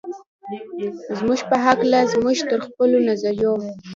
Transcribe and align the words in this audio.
زموږ 1.17 1.39
په 1.49 1.55
هکله 1.65 1.99
زموږ 2.13 2.37
تر 2.49 2.59
خپلو 2.67 2.97
نظریو. 3.09 3.53